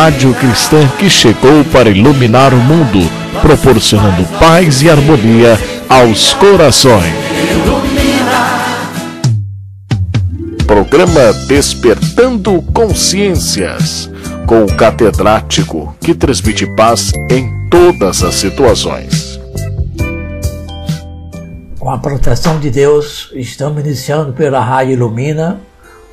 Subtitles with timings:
[0.00, 3.00] rádio cristã que chegou para iluminar o mundo,
[3.42, 5.58] proporcionando paz e harmonia
[5.90, 7.12] aos corações.
[10.66, 14.10] Programa Despertando Consciências,
[14.46, 19.38] com o catedrático que transmite paz em todas as situações.
[21.78, 25.60] Com a proteção de Deus, estamos iniciando pela Rádio Ilumina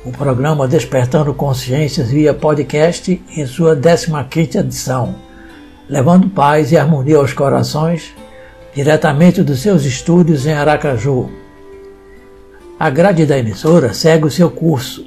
[0.08, 5.14] o programa Despertando Consciências via podcast em sua 15ª edição,
[5.86, 8.14] levando paz e harmonia aos corações,
[8.74, 11.28] diretamente dos seus estúdios em Aracaju.
[12.80, 15.04] A grade da emissora segue o seu curso.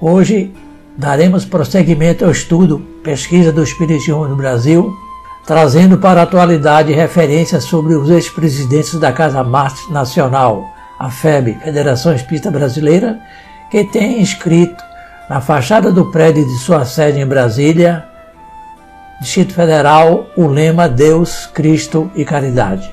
[0.00, 0.54] Hoje
[0.96, 4.94] daremos prosseguimento ao estudo Pesquisa do Espiritismo no Brasil,
[5.44, 10.64] trazendo para a atualidade referências sobre os ex-presidentes da Casa Marte Nacional,
[11.00, 13.18] a FEB, Federação Espírita Brasileira,
[13.70, 14.82] que tem inscrito
[15.28, 18.04] na fachada do prédio de sua sede em Brasília,
[19.20, 22.90] Distrito Federal, o lema Deus, Cristo e Caridade.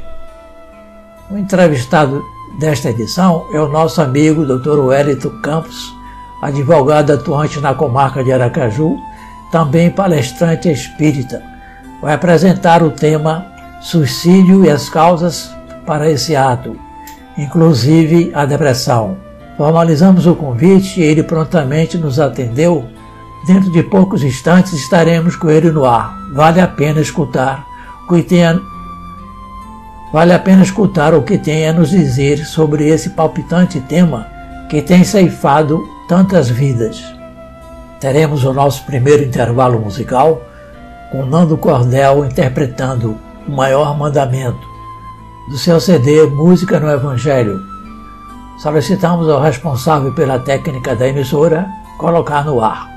[1.29, 2.23] O entrevistado
[2.59, 4.79] desta edição é o nosso amigo Dr.
[4.79, 5.93] Wellington Campos,
[6.41, 8.97] advogado atuante na comarca de Aracaju,
[9.51, 11.41] também palestrante espírita.
[12.01, 13.45] Vai apresentar o tema
[13.81, 15.53] Suicídio e as causas
[15.85, 16.75] para esse ato,
[17.37, 19.17] inclusive a depressão.
[19.57, 22.85] Formalizamos o convite e ele prontamente nos atendeu.
[23.45, 26.17] Dentro de poucos instantes estaremos com ele no ar.
[26.33, 27.65] Vale a pena escutar
[28.05, 28.59] o que tem a...
[30.11, 34.27] Vale a pena escutar o que tem a nos dizer sobre esse palpitante tema
[34.69, 37.03] que tem ceifado tantas vidas.
[37.99, 40.41] Teremos o nosso primeiro intervalo musical
[41.11, 43.17] com Nando Cordel interpretando
[43.47, 44.67] o maior mandamento
[45.49, 47.59] do seu CD Música no Evangelho,
[48.57, 52.92] solicitamos ao responsável pela técnica da emissora colocar no ar.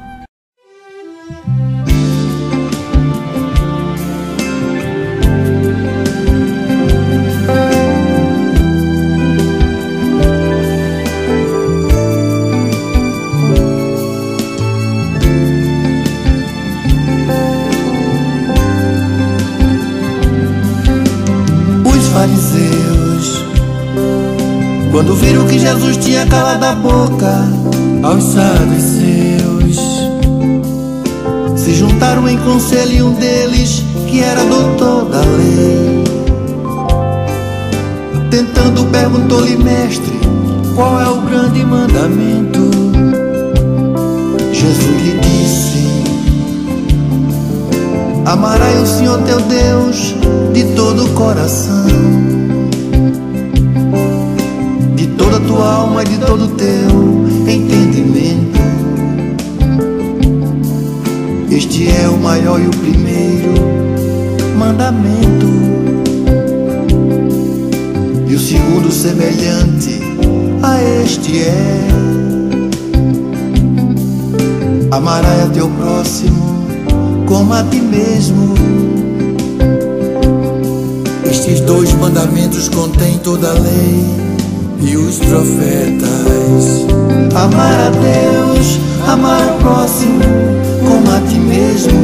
[24.96, 27.44] Quando viram que Jesus tinha calado a boca
[28.02, 29.76] aos saduceus,
[31.54, 36.02] se juntaram em conselho e um deles, que era doutor da lei,
[38.30, 40.18] tentando perguntou-lhe, mestre,
[40.74, 42.70] qual é o grande mandamento?
[44.50, 45.88] Jesus lhe disse:
[48.24, 50.14] Amarás o Senhor teu Deus
[50.54, 52.45] de todo o coração
[55.16, 58.60] toda tua alma e de todo o teu entendimento.
[61.50, 63.54] Este é o maior e o primeiro
[64.58, 65.46] mandamento.
[68.28, 70.00] E o segundo semelhante
[70.62, 71.88] a este é:
[74.90, 76.66] Amarás a teu próximo
[77.26, 78.54] como a ti mesmo.
[81.24, 84.25] Estes dois mandamentos contêm toda a lei
[84.80, 86.86] e os profetas.
[87.34, 90.20] Amar a Deus, amar o próximo
[90.80, 91.98] como a ti mesmo.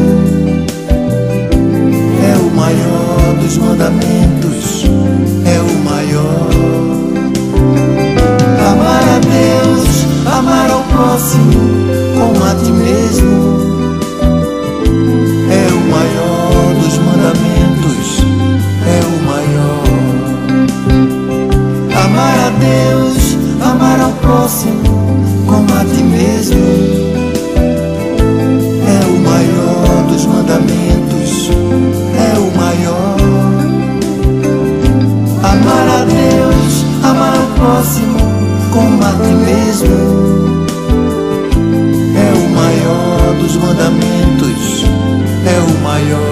[2.22, 4.84] É o maior dos mandamentos,
[5.44, 6.48] é o maior.
[8.70, 11.60] Amar a Deus, amar ao próximo
[12.14, 13.61] como a ti mesmo.
[22.62, 24.82] Deus, amar ao próximo
[25.46, 26.60] como a ti mesmo.
[28.86, 31.50] É o maior dos mandamentos,
[32.14, 33.16] é o maior.
[35.42, 38.18] Amar a Deus, amar ao próximo
[38.70, 39.96] como a ti mesmo.
[42.14, 44.84] É o maior dos mandamentos,
[45.46, 46.31] é o maior.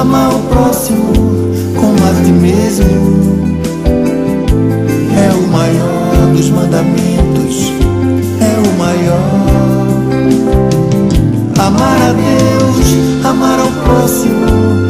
[0.00, 1.12] Amar o próximo
[1.74, 2.86] como a ti mesmo.
[5.16, 7.72] É o maior dos mandamentos,
[8.40, 9.58] é o maior.
[11.58, 13.28] Amar a Deus,
[13.84, 14.87] próximo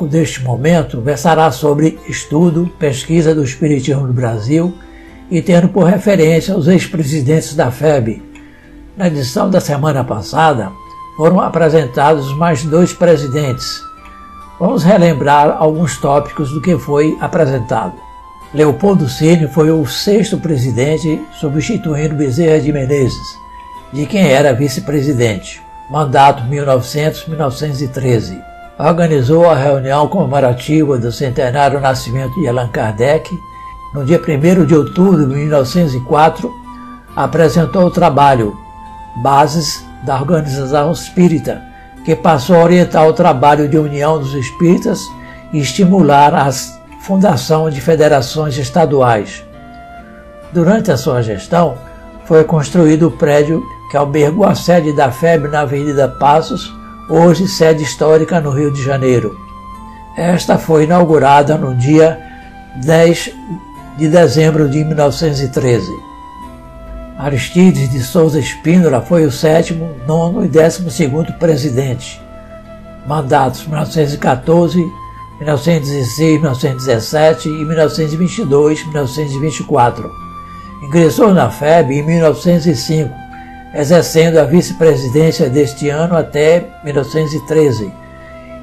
[0.00, 4.72] bloco deste momento versará sobre estudo, pesquisa do Espiritismo no Brasil
[5.30, 8.22] e tendo por referência os ex-presidentes da FEB.
[8.96, 10.72] Na edição da semana passada,
[11.18, 13.78] foram apresentados mais dois presidentes.
[14.58, 17.92] Vamos relembrar alguns tópicos do que foi apresentado.
[18.54, 23.36] Leopoldo Cine foi o sexto presidente, substituindo Bezerra de Menezes,
[23.92, 25.60] de quem era vice-presidente.
[25.90, 28.49] Mandato 1900-1913
[28.88, 33.30] organizou a reunião comemorativa do centenário do nascimento de Allan Kardec.
[33.92, 36.50] No dia 1 de outubro de 1904,
[37.14, 38.56] apresentou o trabalho
[39.22, 41.60] Bases da Organização Espírita,
[42.04, 45.00] que passou a orientar o trabalho de união dos espíritas
[45.52, 46.50] e estimular a
[47.02, 49.44] fundação de federações estaduais.
[50.52, 51.76] Durante a sua gestão,
[52.24, 56.72] foi construído o prédio que albergou a sede da FEB na Avenida Passos,
[57.10, 59.36] hoje sede histórica no Rio de Janeiro.
[60.16, 62.20] Esta foi inaugurada no dia
[62.76, 63.32] 10
[63.98, 65.90] de dezembro de 1913.
[67.18, 72.20] Aristides de Souza Espíndola foi o sétimo, nono e décimo segundo presidente.
[73.06, 74.78] Mandatos 1914,
[75.40, 80.10] 1916, 1917 e 1922, 1924.
[80.84, 83.29] Ingressou na FEB em 1905
[83.74, 87.92] exercendo a vice-presidência deste ano até 1913.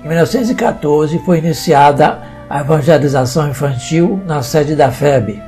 [0.04, 2.19] Em 1914 foi iniciada
[2.50, 5.42] a evangelização infantil na sede da FEB.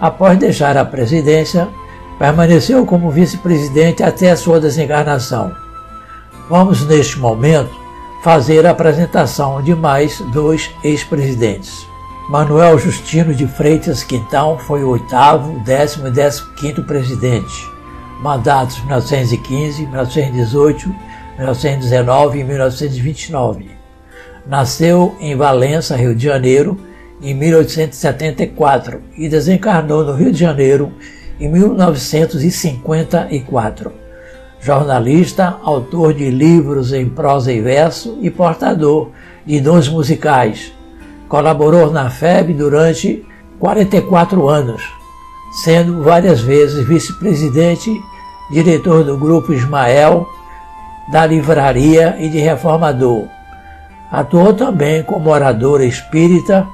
[0.00, 1.68] Após deixar a presidência,
[2.18, 5.52] permaneceu como vice-presidente até a sua desencarnação.
[6.48, 7.70] Vamos, neste momento,
[8.22, 11.86] fazer a apresentação de mais dois ex-presidentes.
[12.28, 17.73] Manuel Justino de Freitas Quintão foi o oitavo, décimo e décimo quinto presidente
[18.24, 20.88] mandatos 1915, 1918,
[21.36, 23.70] 1919 e 1929.
[24.46, 26.80] Nasceu em Valença, Rio de Janeiro,
[27.20, 30.90] em 1874 e desencarnou no Rio de Janeiro
[31.38, 33.92] em 1954.
[34.58, 39.10] Jornalista, autor de livros em prosa e verso e portador
[39.44, 40.72] de dons musicais.
[41.28, 43.22] Colaborou na FEB durante
[43.58, 44.82] 44 anos,
[45.62, 47.90] sendo várias vezes vice-presidente
[48.50, 50.26] diretor do Grupo Ismael,
[51.10, 53.26] da Livraria e de Reformador.
[54.10, 56.66] Atuou também como orador espírita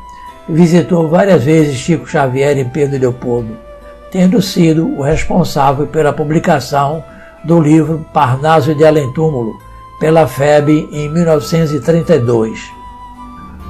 [0.48, 3.56] e visitou várias vezes Chico Xavier em Pedro Leopoldo,
[4.10, 7.02] tendo sido o responsável pela publicação
[7.44, 9.54] do livro Parnaso de Além Túmulo,
[9.98, 12.60] pela FEB em 1932.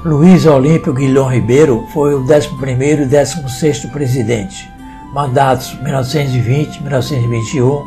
[0.04, 4.79] Luiz Olímpio Guilhom Ribeiro foi o 11º e 16º presidente
[5.12, 7.84] mandatos 1920-1921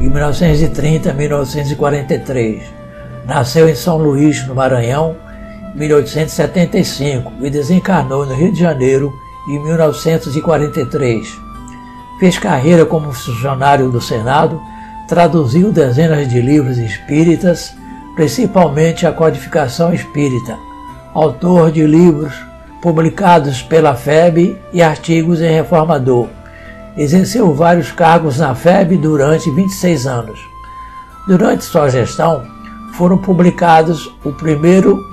[0.00, 2.62] e 1930-1943.
[3.26, 5.16] Nasceu em São Luís, no Maranhão,
[5.74, 9.10] em 1875 e desencarnou no Rio de Janeiro
[9.48, 11.26] em 1943.
[12.18, 14.62] Fez carreira como funcionário do Senado,
[15.08, 17.74] traduziu dezenas de livros espíritas,
[18.14, 20.56] principalmente a codificação espírita,
[21.12, 22.32] autor de livros
[22.80, 26.28] publicados pela FEB e artigos em Reformador
[26.96, 30.40] Exerceu vários cargos na FEB durante 26 anos.
[31.26, 32.44] Durante sua gestão,
[32.92, 35.04] foram publicados o primeiro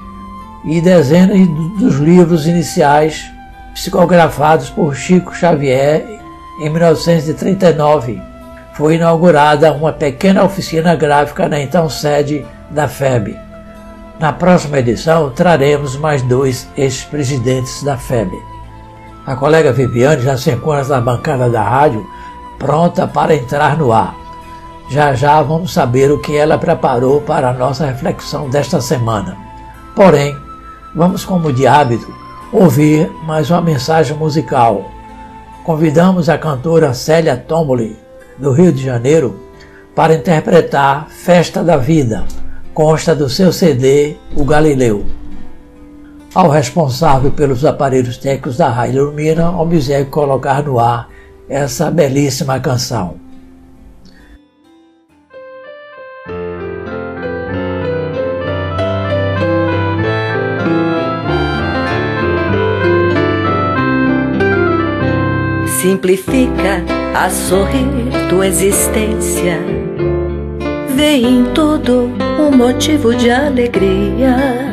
[0.63, 1.47] e dezenas
[1.79, 3.23] dos livros iniciais
[3.73, 6.19] psicografados por Chico Xavier
[6.59, 8.21] em 1939.
[8.73, 13.35] Foi inaugurada uma pequena oficina gráfica na então sede da FEB.
[14.19, 18.50] Na próxima edição, traremos mais dois ex-presidentes da FEB.
[19.25, 22.05] A colega Viviane já se encontra na bancada da rádio,
[22.57, 24.15] pronta para entrar no ar.
[24.89, 29.37] Já já vamos saber o que ela preparou para a nossa reflexão desta semana.
[29.95, 30.35] Porém,
[30.95, 32.11] vamos, como de hábito,
[32.51, 34.89] ouvir mais uma mensagem musical.
[35.63, 37.97] Convidamos a cantora Célia Tomoli,
[38.39, 39.39] do Rio de Janeiro,
[39.95, 42.25] para interpretar Festa da Vida,
[42.73, 45.20] consta do seu CD O Galileu.
[46.33, 51.09] Ao responsável pelos aparelhos técnicos da Rádio Lumina, obsegue colocar no ar
[51.49, 53.15] essa belíssima canção.
[65.81, 66.81] Simplifica
[67.13, 69.59] a sorrir tua existência.
[70.95, 72.09] Vê em tudo
[72.39, 74.70] um motivo de alegria.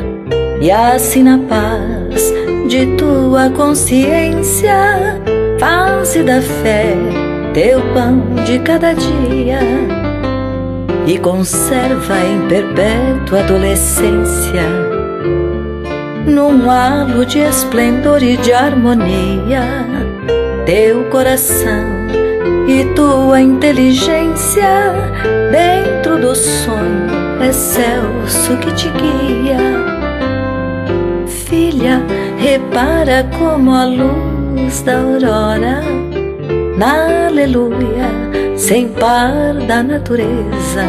[0.61, 2.33] E assim na paz
[2.67, 5.19] de tua consciência,
[5.59, 6.95] faze da fé
[7.53, 9.59] teu pão de cada dia.
[11.07, 14.61] E conserva em perpétua adolescência,
[16.27, 19.63] num halo de esplendor e de harmonia
[20.69, 21.83] teu coração
[22.67, 24.93] e tua inteligência
[25.51, 27.09] dentro do sonho
[27.41, 29.88] excelso que te guia.
[31.79, 32.01] Filha,
[32.37, 35.81] repara como a luz da aurora,
[36.77, 38.09] na aleluia,
[38.57, 40.83] sem par da natureza.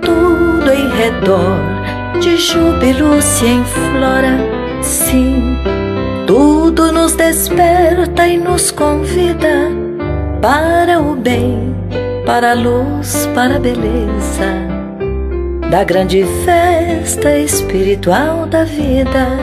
[0.00, 4.38] Tudo em redor de júbilo se enflora,
[4.80, 5.58] sim
[6.26, 9.68] tudo nos desperta e nos convida
[10.40, 11.74] para o bem,
[12.24, 14.71] para a luz, para a beleza
[15.72, 19.38] da grande festa espiritual da vida.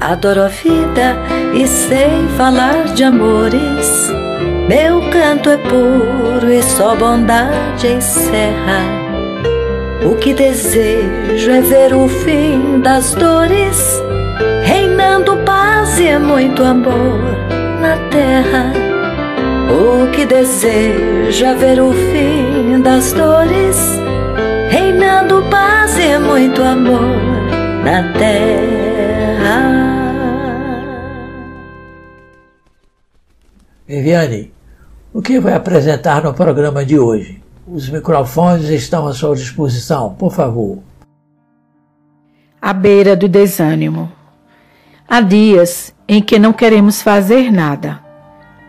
[0.00, 1.14] Adoro a vida
[1.52, 4.10] e sei falar de amores.
[4.66, 8.80] Meu canto é puro e só bondade encerra.
[10.10, 14.00] O que desejo é ver o fim das dores
[14.64, 17.20] reinando paz e é muito amor
[17.82, 18.72] na terra.
[19.68, 24.00] O que deseja ver o fim das dores,
[24.72, 27.02] reinando paz e é muito amor
[27.84, 29.82] na terra.
[33.86, 34.50] Viviane,
[35.12, 37.42] o que vai apresentar no programa de hoje?
[37.66, 40.78] Os microfones estão à sua disposição, por favor.
[42.60, 44.10] À beira do desânimo.
[45.06, 48.00] Há dias em que não queremos fazer nada.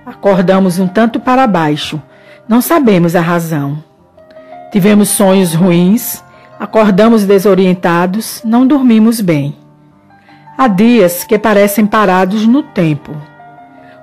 [0.06, 2.02] Acordamos um tanto para baixo,
[2.46, 3.93] não sabemos a razão.
[4.74, 6.24] Tivemos sonhos ruins,
[6.60, 9.56] acordamos desorientados, não dormimos bem.
[10.58, 13.16] Há dias que parecem parados no tempo.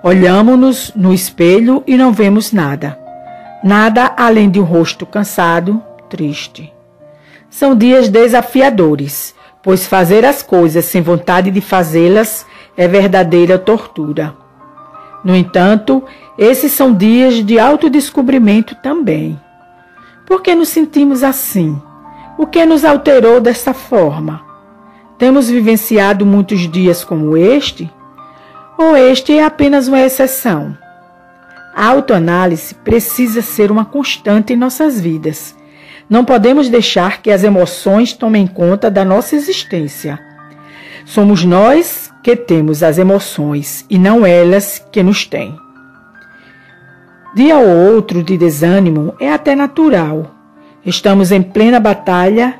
[0.00, 2.97] Olhamos-nos no espelho e não vemos nada.
[3.65, 6.73] Nada além de um rosto cansado, triste.
[7.50, 12.47] São dias desafiadores pois fazer as coisas sem vontade de fazê-las
[12.77, 14.35] é verdadeira tortura.
[15.25, 16.03] No entanto,
[16.39, 19.37] esses são dias de autodescobrimento também.
[20.31, 21.83] Por que nos sentimos assim?
[22.39, 24.43] O que nos alterou desta forma?
[25.19, 27.93] Temos vivenciado muitos dias como este?
[28.79, 30.75] Ou este é apenas uma exceção?
[31.75, 35.55] A autoanálise precisa ser uma constante em nossas vidas
[36.11, 40.19] não podemos deixar que as emoções tomem conta da nossa existência.
[41.07, 45.57] Somos nós que temos as emoções e não elas que nos têm.
[47.33, 50.33] Dia ou outro de desânimo é até natural.
[50.85, 52.55] Estamos em plena batalha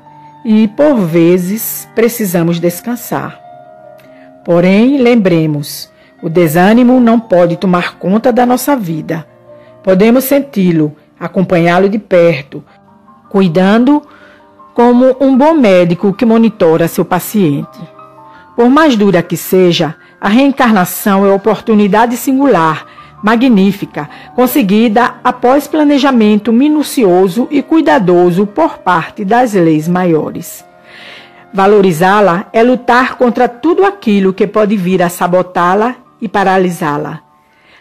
[0.45, 3.41] e, por vezes, precisamos descansar.
[4.45, 5.91] Porém, lembremos,
[6.23, 9.27] o desânimo não pode tomar conta da nossa vida.
[9.83, 12.63] Podemos senti-lo, acompanhá-lo de perto,
[13.29, 14.03] cuidando
[14.73, 17.81] como um bom médico que monitora seu paciente.
[18.55, 22.87] Por mais dura que seja, a reencarnação é oportunidade singular,
[23.23, 30.65] magnífica, conseguida após planejamento minucioso e cuidadoso por parte das leis maiores.
[31.53, 37.21] Valorizá-la é lutar contra tudo aquilo que pode vir a sabotá-la e paralisá-la.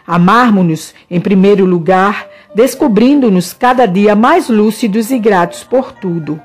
[0.06, 6.40] Amarmos-nos, em primeiro lugar, descobrindo-nos cada dia mais lúcidos e gratos por tudo.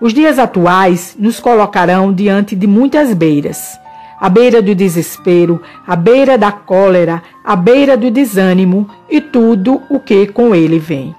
[0.00, 3.78] Os dias atuais nos colocarão diante de muitas beiras.
[4.20, 10.00] A beira do desespero, a beira da cólera, a beira do desânimo e tudo o
[10.00, 11.14] que com ele vem.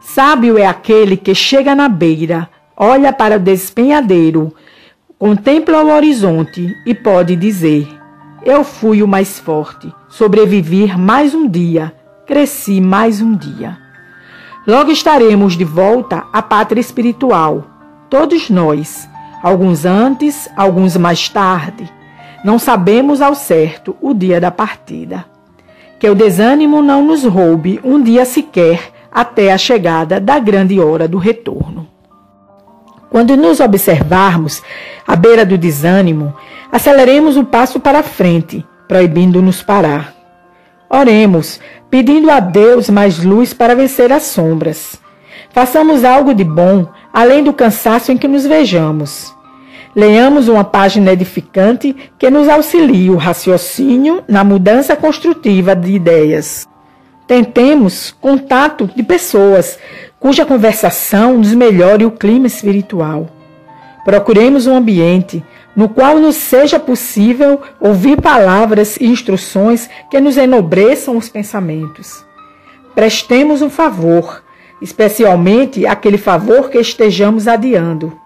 [0.00, 4.52] Sábio é aquele que chega na beira, olha para o despenhadeiro,
[5.18, 7.86] contempla o horizonte e pode dizer:
[8.42, 11.94] Eu fui o mais forte, sobrevivi mais um dia,
[12.26, 13.78] cresci mais um dia.
[14.66, 17.66] Logo estaremos de volta à pátria espiritual,
[18.08, 19.08] todos nós,
[19.42, 21.99] alguns antes, alguns mais tarde.
[22.42, 25.26] Não sabemos ao certo o dia da partida.
[25.98, 31.06] Que o desânimo não nos roube um dia sequer até a chegada da grande hora
[31.06, 31.86] do retorno.
[33.10, 34.62] Quando nos observarmos
[35.06, 36.32] à beira do desânimo,
[36.70, 40.14] aceleremos o passo para frente, proibindo-nos parar.
[40.88, 44.98] Oremos, pedindo a Deus mais luz para vencer as sombras.
[45.52, 49.34] Façamos algo de bom, além do cansaço em que nos vejamos.
[49.94, 56.68] Leamos uma página edificante que nos auxilie o raciocínio na mudança construtiva de ideias.
[57.26, 59.78] Tentemos contato de pessoas
[60.20, 63.28] cuja conversação nos melhore o clima espiritual.
[64.04, 65.42] Procuremos um ambiente
[65.74, 72.24] no qual nos seja possível ouvir palavras e instruções que nos enobreçam os pensamentos.
[72.94, 74.42] Prestemos um favor,
[74.80, 78.19] especialmente aquele favor que estejamos adiando.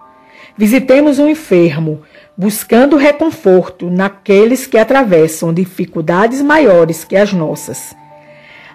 [0.57, 2.01] Visitemos um enfermo,
[2.37, 7.93] buscando reconforto naqueles que atravessam dificuldades maiores que as nossas.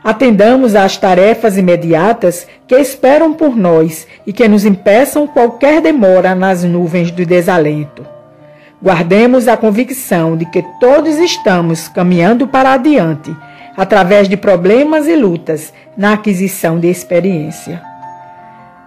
[0.05, 6.65] Atendamos às tarefas imediatas que esperam por nós e que nos impeçam qualquer demora nas
[6.65, 8.07] nuvens do desalento.
[8.83, 13.35] Guardemos a convicção de que todos estamos caminhando para adiante,
[13.77, 17.90] através de problemas e lutas, na aquisição de experiência.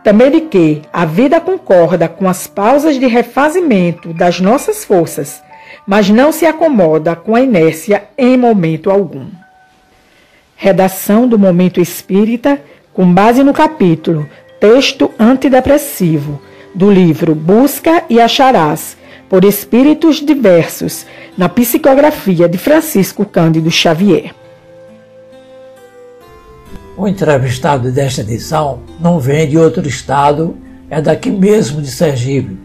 [0.03, 5.41] Também de que a vida concorda com as pausas de refazimento das nossas forças,
[5.87, 9.27] mas não se acomoda com a inércia em momento algum.
[10.55, 12.61] Redação do Momento Espírita,
[12.93, 14.29] com base no capítulo
[14.59, 16.41] Texto Antidepressivo,
[16.75, 18.97] do livro Busca e Acharás,
[19.29, 21.05] por espíritos diversos,
[21.37, 24.42] na psicografia de Francisco Cândido Xavier.
[26.95, 30.55] O entrevistado desta edição não vem de outro estado,
[30.91, 32.55] é daqui mesmo de Sergipe.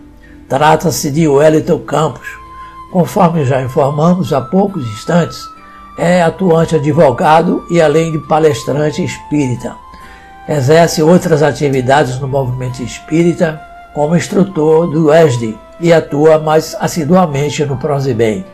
[0.46, 2.28] Trata-se de Wellington Campos.
[2.92, 5.40] Conforme já informamos há poucos instantes,
[5.98, 9.74] é atuante advogado e além de palestrante espírita.
[10.46, 13.58] Exerce outras atividades no movimento espírita
[13.94, 18.44] como instrutor do ESD e atua mais assiduamente no Prozibem.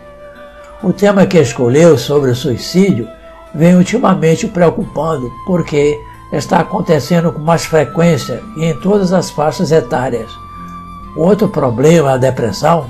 [0.85, 3.09] O tema que escolheu sobre o suicídio
[3.55, 6.01] vem ultimamente preocupando porque
[6.33, 10.31] está acontecendo com mais frequência e em todas as faixas etárias.
[11.17, 12.87] Outro problema, a depressão,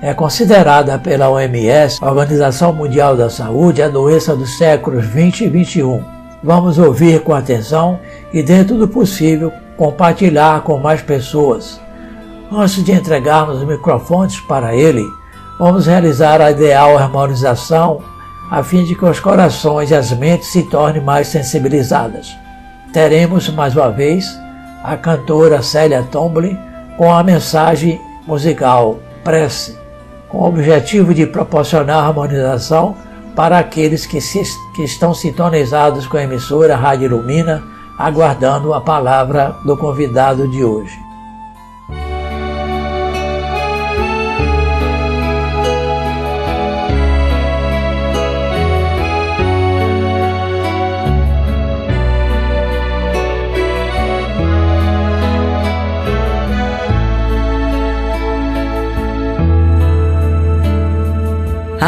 [0.00, 6.04] é considerada pela OMS, Organização Mundial da Saúde, a doença dos séculos 20 e 21.
[6.44, 7.98] Vamos ouvir com atenção
[8.32, 11.80] e, dentro do possível, compartilhar com mais pessoas.
[12.52, 15.04] Antes de entregarmos os microfones para ele,
[15.58, 18.00] vamos realizar a ideal harmonização
[18.50, 22.36] a fim de que os corações e as mentes se tornem mais sensibilizadas.
[22.92, 24.26] Teremos mais uma vez
[24.82, 26.58] a cantora Célia Tomblin
[26.96, 29.86] com a mensagem musical Prece
[30.28, 32.96] com o objetivo de proporcionar harmonização
[33.34, 34.42] para aqueles que, se,
[34.74, 37.62] que estão sintonizados com a emissora Rádio Ilumina,
[37.98, 41.05] aguardando a palavra do convidado de hoje.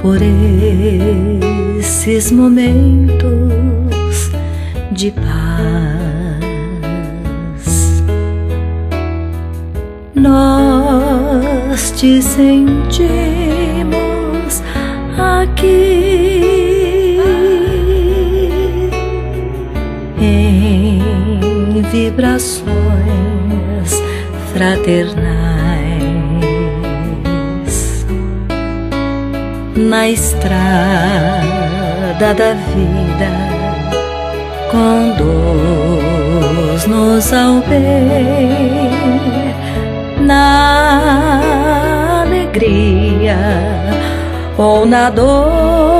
[0.00, 0.18] por
[1.80, 4.30] esses momentos
[4.92, 5.24] de paz.
[10.14, 13.02] Nós te sentimos
[15.18, 16.63] aqui.
[21.94, 22.66] Vibrações
[24.52, 25.14] fraternais.
[29.76, 30.64] Na estrada
[32.18, 33.30] da vida
[36.82, 39.54] conduz-nos ao bem
[40.26, 41.42] na
[42.22, 43.38] alegria
[44.58, 45.93] ou na dor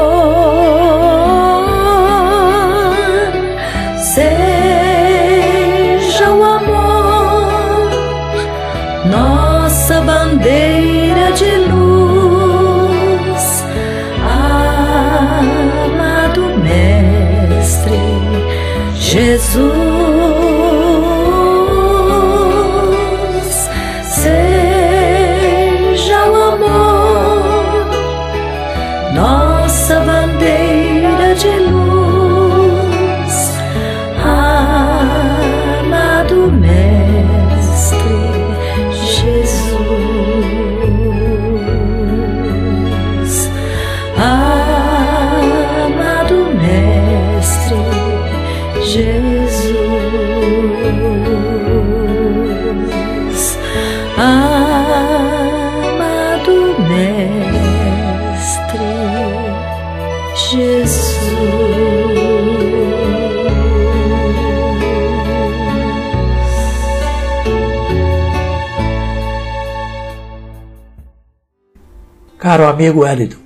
[72.54, 73.36] Caro amigo Hélito,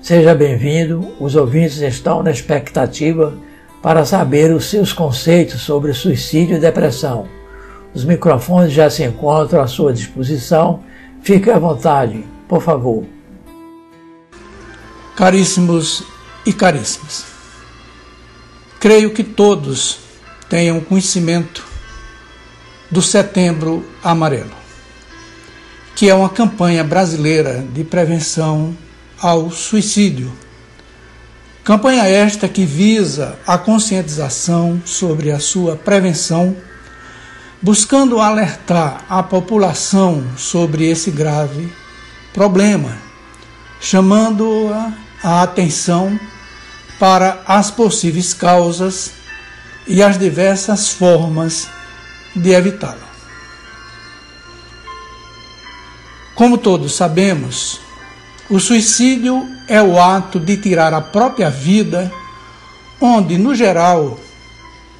[0.00, 1.12] seja bem-vindo.
[1.18, 3.36] Os ouvintes estão na expectativa
[3.82, 7.26] para saber os seus conceitos sobre suicídio e depressão.
[7.92, 10.84] Os microfones já se encontram à sua disposição.
[11.22, 13.04] Fique à vontade, por favor.
[15.16, 16.04] Caríssimos
[16.46, 17.24] e caríssimas,
[18.78, 19.98] creio que todos
[20.48, 21.66] tenham conhecimento
[22.88, 24.54] do Setembro Amarelo,
[25.94, 28.76] que é uma campanha brasileira de prevenção
[29.20, 30.32] ao suicídio
[31.64, 36.56] Campanha esta que visa a conscientização sobre a sua prevenção,
[37.62, 41.72] buscando alertar a população sobre esse grave
[42.34, 42.98] problema,
[43.80, 46.18] chamando-a a atenção
[46.98, 49.12] para as possíveis causas
[49.86, 51.68] e as diversas formas
[52.34, 53.11] de evitá-lo.
[56.34, 57.80] Como todos sabemos,
[58.48, 62.12] o suicídio é o ato de tirar a própria vida,
[63.00, 64.18] onde, no geral,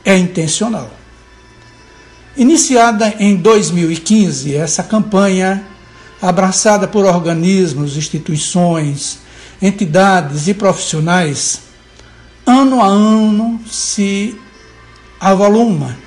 [0.04, 0.90] é intencional.
[2.36, 5.66] Iniciada em 2015, essa campanha,
[6.20, 9.18] abraçada por organismos, instituições,
[9.60, 11.60] entidades e profissionais,
[12.46, 14.38] ano a ano se
[15.20, 16.01] avoluma.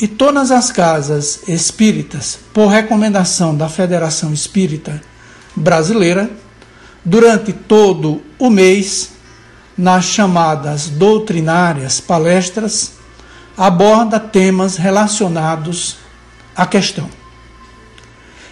[0.00, 5.02] E todas as casas espíritas, por recomendação da Federação Espírita,
[5.56, 6.30] brasileira,
[7.04, 9.10] durante todo o mês,
[9.76, 12.92] nas chamadas doutrinárias palestras,
[13.56, 15.96] aborda temas relacionados
[16.54, 17.10] à questão.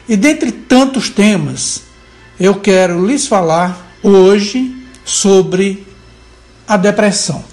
[0.09, 1.83] E dentre tantos temas,
[2.41, 5.87] eu quero lhes falar hoje sobre
[6.67, 7.45] a depressão.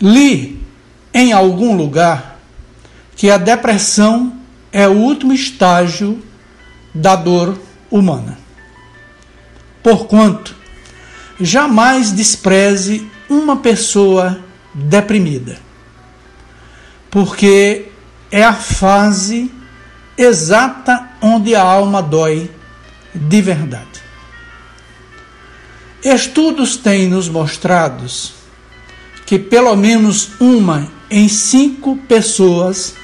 [0.00, 0.60] Li
[1.12, 2.33] em algum lugar
[3.16, 4.36] que a depressão
[4.72, 6.22] é o último estágio
[6.94, 7.58] da dor
[7.90, 8.38] humana.
[9.82, 10.54] Porquanto,
[11.40, 14.40] jamais despreze uma pessoa
[14.72, 15.58] deprimida,
[17.10, 17.86] porque
[18.30, 19.50] é a fase
[20.16, 22.50] exata onde a alma dói
[23.14, 24.02] de verdade.
[26.02, 28.04] Estudos têm nos mostrado
[29.24, 32.94] que pelo menos uma em cinco pessoas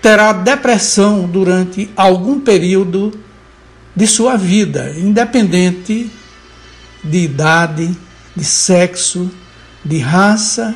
[0.00, 3.18] terá depressão durante algum período
[3.94, 6.10] de sua vida, independente
[7.02, 7.96] de idade,
[8.34, 9.30] de sexo,
[9.84, 10.74] de raça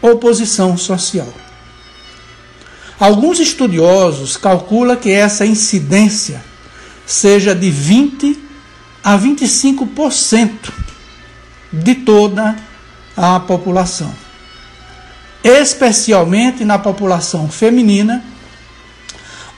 [0.00, 1.32] ou posição social.
[2.98, 6.42] Alguns estudiosos calculam que essa incidência
[7.04, 8.40] seja de 20
[9.02, 10.50] a 25%
[11.72, 12.56] de toda
[13.16, 14.14] a população,
[15.42, 18.24] especialmente na população feminina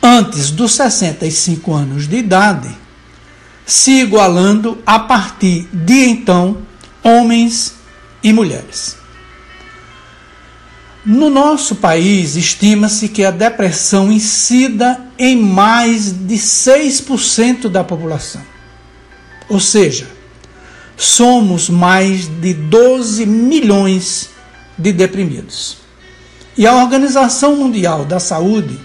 [0.04, 2.68] antes dos 65 anos de idade
[3.64, 6.58] se igualando a partir de então
[7.02, 7.74] homens
[8.22, 8.98] e mulheres.
[11.06, 18.42] No nosso país, estima-se que a depressão incida em mais de 6% da população.
[19.48, 20.06] Ou seja,
[20.96, 24.30] somos mais de 12 milhões
[24.76, 25.78] de deprimidos.
[26.56, 28.78] E a Organização Mundial da Saúde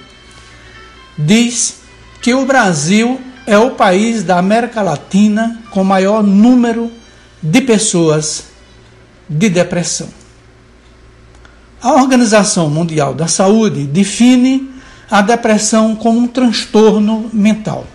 [1.20, 1.82] diz
[2.22, 6.90] que o Brasil é o país da América Latina com maior número
[7.44, 8.46] de pessoas
[9.28, 10.08] de depressão.
[11.82, 14.70] A Organização Mundial da Saúde define
[15.12, 17.86] a depressão como um transtorno mental.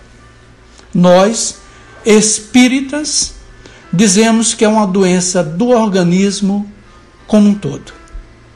[0.93, 1.59] Nós,
[2.05, 3.35] espíritas,
[3.93, 6.71] dizemos que é uma doença do organismo
[7.27, 7.93] como um todo.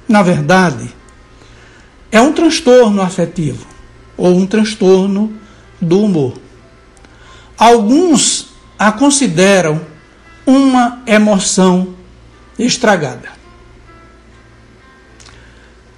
[0.09, 0.95] Na verdade,
[2.11, 3.78] é um transtorno afetivo
[4.19, 5.33] ou um transtorno
[5.81, 6.35] do humor.
[7.57, 9.81] Alguns a consideram
[10.45, 11.95] uma emoção
[12.59, 13.31] estragada.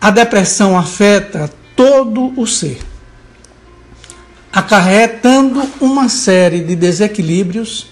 [0.01, 2.81] A depressão afeta todo o ser,
[4.53, 7.87] acarretando uma série de desequilíbrios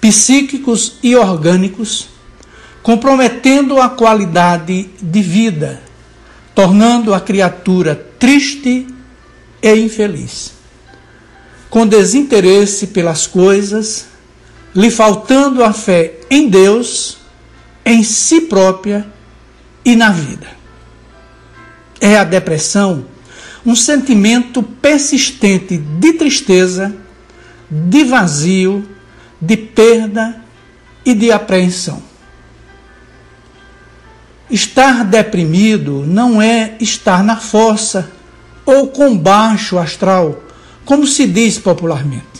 [0.00, 2.08] psíquicos e orgânicos,
[2.82, 5.80] comprometendo a qualidade de vida,
[6.56, 8.91] tornando a criatura triste
[9.62, 10.62] e infeliz
[11.72, 14.04] com desinteresse pelas coisas,
[14.74, 17.16] lhe faltando a fé em Deus,
[17.82, 19.06] em si própria
[19.82, 20.48] e na vida.
[21.98, 23.06] É a depressão
[23.64, 26.94] um sentimento persistente de tristeza,
[27.70, 28.86] de vazio,
[29.40, 30.42] de perda
[31.06, 32.02] e de apreensão.
[34.50, 38.10] Estar deprimido não é estar na fossa
[38.64, 40.42] ou com baixo astral
[40.84, 42.32] como se diz popularmente.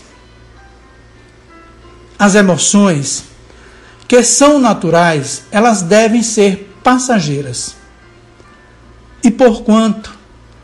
[2.19, 3.25] as emoções,
[4.07, 7.75] que são naturais, elas devem ser passageiras.
[9.21, 10.17] E porquanto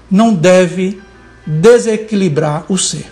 [0.09, 1.01] não deve
[1.45, 3.09] desequilibrar o ser.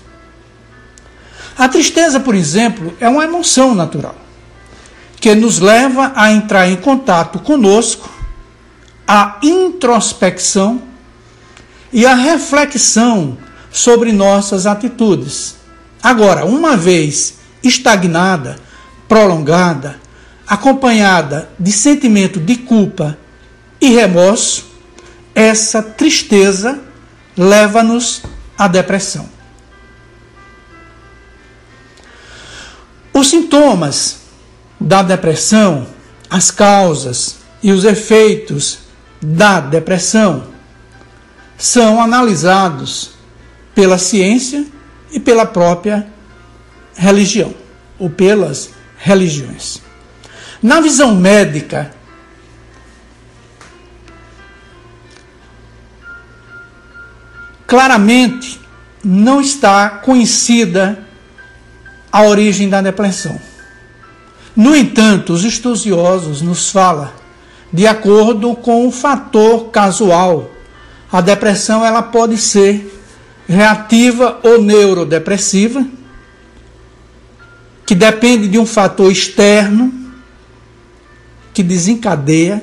[1.57, 4.15] A tristeza, por exemplo, é uma emoção natural
[5.19, 8.09] que nos leva a entrar em contato conosco,
[9.05, 10.81] a introspecção
[11.97, 13.39] e a reflexão
[13.71, 15.55] sobre nossas atitudes.
[16.03, 18.55] Agora, uma vez estagnada,
[19.07, 19.99] prolongada,
[20.45, 23.17] acompanhada de sentimento de culpa
[23.81, 24.67] e remorso,
[25.33, 26.79] essa tristeza
[27.35, 28.21] leva-nos
[28.55, 29.27] à depressão.
[33.11, 34.19] Os sintomas
[34.79, 35.87] da depressão,
[36.29, 38.81] as causas e os efeitos
[39.19, 40.56] da depressão
[41.57, 43.11] são analisados
[43.73, 44.65] pela ciência
[45.11, 46.07] e pela própria
[46.95, 47.53] religião,
[47.97, 49.81] ou pelas religiões.
[50.61, 51.91] Na visão médica,
[57.65, 58.59] claramente
[59.03, 61.05] não está conhecida
[62.11, 63.39] a origem da depressão.
[64.55, 67.11] No entanto, os estudiosos nos falam
[67.71, 70.49] de acordo com o fator casual.
[71.11, 72.93] A depressão ela pode ser
[73.47, 75.85] reativa ou neurodepressiva,
[77.85, 79.93] que depende de um fator externo
[81.53, 82.61] que desencadeia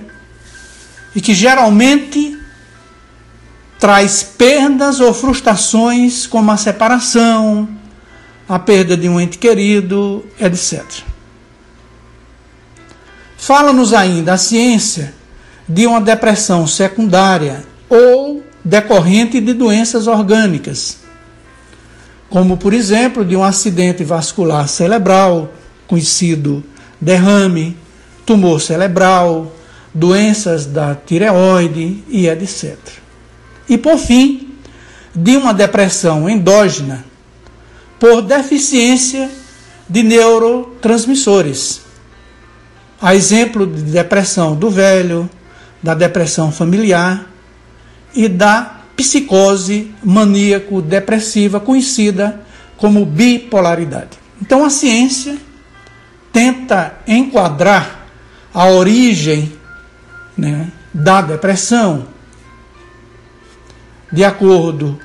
[1.17, 2.39] e que geralmente
[3.79, 7.69] traz perdas ou frustrações como a separação,
[8.47, 10.85] a perda de um ente querido, etc.
[13.39, 15.15] Fala-nos ainda a ciência
[15.67, 20.99] de uma depressão secundária ou decorrente de doenças orgânicas,
[22.29, 25.53] como por exemplo de um acidente vascular cerebral,
[25.87, 26.65] conhecido
[27.01, 27.77] derrame,
[28.27, 29.55] tumor cerebral,
[29.95, 32.77] doenças da tireoide e etc.
[33.69, 34.49] E por fim,
[35.15, 37.05] de uma depressão endógena
[38.01, 39.31] por deficiência
[39.89, 41.83] de neurotransmissores.
[43.01, 45.31] A exemplo de depressão do velho,
[45.83, 47.34] da depressão familiar
[48.15, 52.41] e da psicose maníaco-depressiva, conhecida
[52.77, 54.19] como bipolaridade.
[54.41, 55.37] Então a ciência
[56.33, 58.07] tenta enquadrar
[58.53, 59.53] a origem
[60.37, 62.07] né, da depressão
[64.13, 64.99] de acordo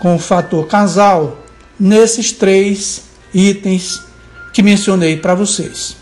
[0.00, 1.44] com o fator casal
[1.78, 4.02] nesses três itens
[4.52, 5.96] que mencionei para vocês.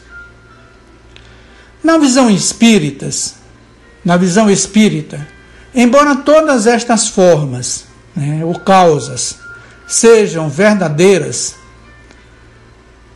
[1.85, 3.35] Na visão espíritas,
[4.03, 5.27] na visão espírita,
[5.76, 7.84] embora todas estas formas
[8.16, 9.36] né, ou causas
[9.86, 11.54] sejam verdadeiras,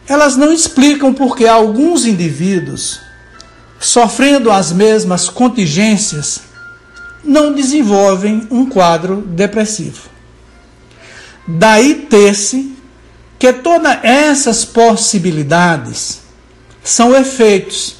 [0.06, 3.00] elas não explicam porque alguns indivíduos,
[3.80, 6.42] sofrendo as mesmas contingências,
[7.24, 10.08] não desenvolvem um quadro depressivo.
[11.46, 12.76] Daí ter-se
[13.38, 16.20] que todas essas possibilidades
[16.82, 17.96] são efeitos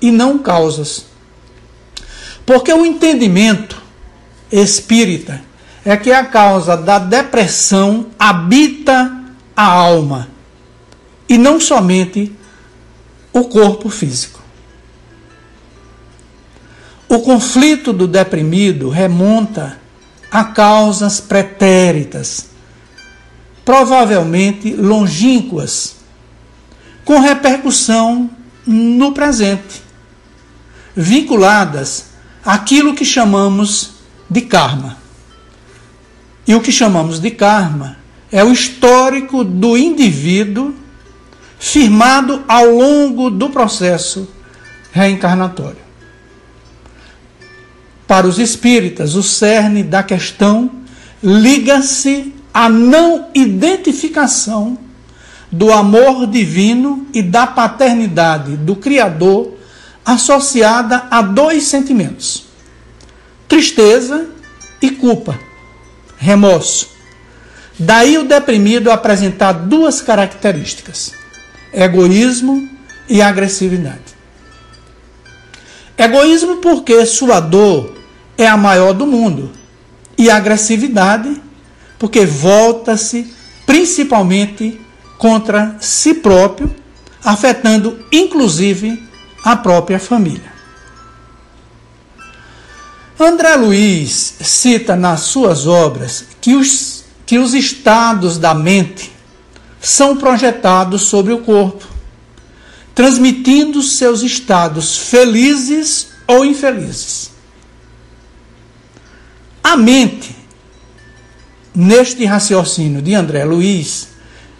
[0.00, 1.06] e não causas.
[2.44, 3.81] Porque o entendimento
[4.52, 5.42] espírita
[5.84, 9.20] é que a causa da depressão habita
[9.56, 10.28] a alma
[11.28, 12.32] e não somente
[13.32, 14.40] o corpo físico.
[17.08, 19.78] O conflito do deprimido remonta
[20.30, 22.46] a causas pretéritas,
[23.64, 25.96] provavelmente longínquas,
[27.04, 28.30] com repercussão
[28.66, 29.82] no presente,
[30.94, 32.06] vinculadas
[32.44, 34.01] àquilo que chamamos
[34.32, 34.96] de karma.
[36.46, 37.98] E o que chamamos de karma
[38.30, 40.74] é o histórico do indivíduo
[41.58, 44.28] firmado ao longo do processo
[44.90, 45.82] reencarnatório.
[48.06, 50.70] Para os espíritas, o cerne da questão
[51.22, 54.76] liga-se à não identificação
[55.50, 59.54] do amor divino e da paternidade do Criador
[60.04, 62.46] associada a dois sentimentos:
[63.52, 64.28] tristeza
[64.80, 65.38] e culpa,
[66.16, 66.88] remorso.
[67.78, 71.12] Daí o deprimido apresentar duas características:
[71.70, 72.66] egoísmo
[73.06, 74.16] e agressividade.
[75.98, 77.94] Egoísmo porque sua dor
[78.38, 79.52] é a maior do mundo.
[80.16, 81.38] E agressividade,
[81.98, 83.34] porque volta-se
[83.66, 84.80] principalmente
[85.18, 86.74] contra si próprio,
[87.22, 89.02] afetando inclusive
[89.44, 90.51] a própria família.
[93.24, 99.12] André Luiz cita nas suas obras que os, que os estados da mente
[99.80, 101.86] são projetados sobre o corpo,
[102.94, 107.30] transmitindo seus estados felizes ou infelizes.
[109.62, 110.36] A mente,
[111.74, 114.08] neste raciocínio de André Luiz,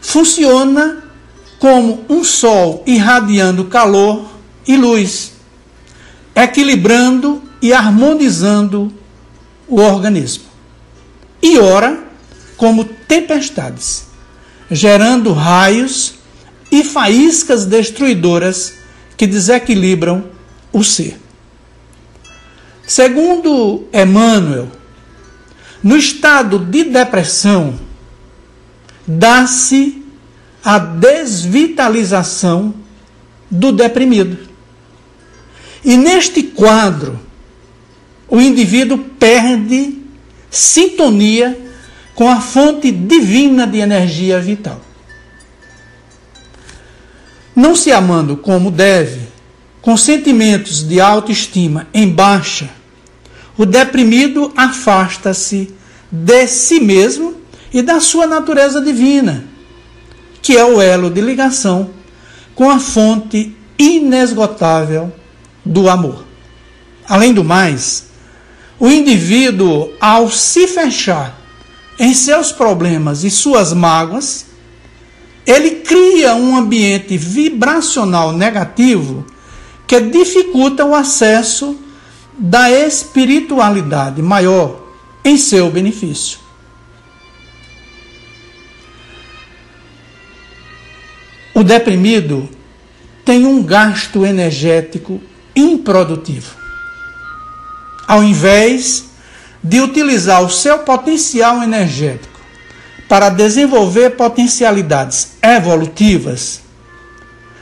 [0.01, 1.03] funciona
[1.59, 4.29] como um sol irradiando calor
[4.67, 5.33] e luz,
[6.35, 8.93] equilibrando e harmonizando
[9.69, 10.45] o organismo.
[11.41, 12.03] E ora
[12.57, 14.09] como tempestades,
[14.71, 16.15] gerando raios
[16.71, 18.75] e faíscas destruidoras
[19.17, 20.25] que desequilibram
[20.73, 21.21] o ser.
[22.87, 24.69] Segundo Emmanuel,
[25.83, 27.79] no estado de depressão,
[29.07, 30.03] dá-se
[30.65, 32.75] a desvitalização
[33.51, 34.39] do deprimido.
[35.85, 37.19] E neste quadro,
[38.33, 39.99] o indivíduo perde
[40.51, 41.55] sintonia
[42.15, 44.81] com a fonte divina de energia vital.
[47.55, 49.29] Não se amando como deve,
[49.83, 52.71] com sentimentos de autoestima em baixa,
[53.59, 55.71] o deprimido afasta-se
[56.11, 57.37] de si mesmo
[57.71, 59.45] e da sua natureza divina,
[60.41, 61.91] que é o elo de ligação
[62.55, 65.13] com a fonte inesgotável
[65.63, 66.25] do amor.
[67.07, 68.11] Além do mais,
[68.83, 71.39] o indivíduo, ao se fechar
[72.01, 74.47] em seus problemas e suas mágoas,
[75.47, 79.25] ele cria um ambiente vibracional negativo
[79.87, 81.79] que dificulta o acesso
[82.37, 84.83] da espiritualidade maior
[85.25, 86.41] em seu benefício.
[91.55, 92.49] O deprimido
[93.25, 95.21] tem um gasto energético
[95.55, 96.62] improdutivo.
[98.07, 99.05] Ao invés
[99.63, 102.41] de utilizar o seu potencial energético
[103.09, 106.61] para desenvolver potencialidades evolutivas,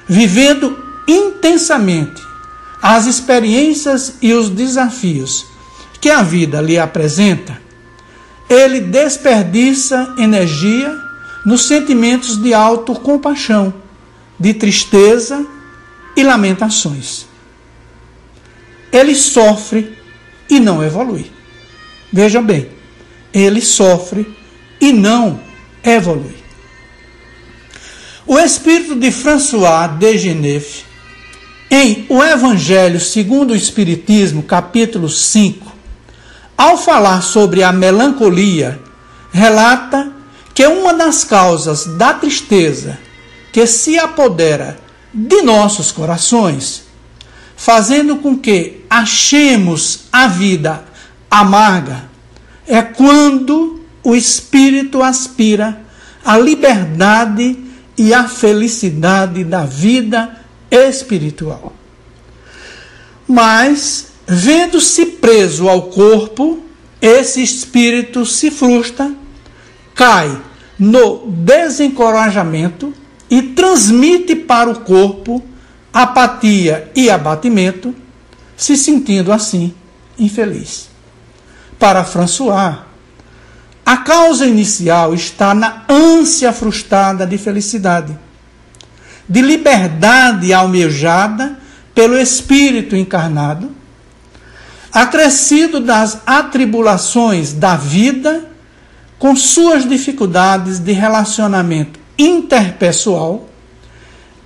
[0.09, 2.22] vivendo intensamente
[2.83, 5.44] as experiências e os desafios
[6.00, 7.61] que a vida lhe apresenta,
[8.48, 10.96] ele desperdiça energia
[11.44, 13.72] nos sentimentos de autocompaixão,
[14.38, 15.46] de tristeza
[16.16, 17.26] e lamentações.
[18.92, 20.00] Ele sofre
[20.51, 21.31] e não evolui.
[22.13, 22.69] Vejam bem,
[23.33, 24.27] ele sofre
[24.81, 25.41] e não
[25.83, 26.37] evolui.
[28.27, 30.85] O espírito de François de Geneve,
[31.71, 35.73] em O Evangelho segundo o Espiritismo, capítulo 5,
[36.59, 38.79] ao falar sobre a melancolia,
[39.33, 40.13] relata
[40.53, 42.99] que uma das causas da tristeza
[43.53, 44.79] que se apodera
[45.13, 46.85] de nossos corações,
[47.57, 50.85] fazendo com que achemos a vida
[51.31, 52.11] amarga
[52.66, 55.81] é quando o espírito aspira
[56.24, 57.57] à liberdade
[57.96, 60.37] e à felicidade da vida
[60.70, 61.72] espiritual.
[63.26, 66.64] Mas, vendo-se preso ao corpo,
[67.00, 69.12] esse espírito se frustra,
[69.94, 70.40] cai
[70.79, 72.92] no desencorajamento
[73.31, 75.42] e transmite para o corpo
[75.92, 77.95] apatia e abatimento,
[78.61, 79.73] se sentindo assim
[80.19, 80.91] infeliz.
[81.79, 82.81] Para François,
[83.87, 88.17] a causa inicial está na ânsia frustrada de felicidade,
[89.27, 91.59] de liberdade almejada
[91.95, 93.71] pelo espírito encarnado,
[94.93, 98.45] acrescido das atribulações da vida,
[99.19, 103.49] com suas dificuldades de relacionamento interpessoal,